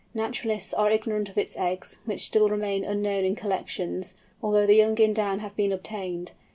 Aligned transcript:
Naturalists 0.15 0.73
are 0.73 0.89
ignorant 0.89 1.29
of 1.29 1.37
its 1.37 1.55
eggs, 1.55 1.99
which 2.05 2.21
still 2.25 2.49
remain 2.49 2.83
unknown 2.83 3.23
in 3.23 3.35
collections, 3.35 4.15
although 4.41 4.65
the 4.65 4.73
young 4.73 4.97
in 4.97 5.13
down 5.13 5.37
have 5.41 5.55
been 5.55 5.71
obtained. 5.71 6.31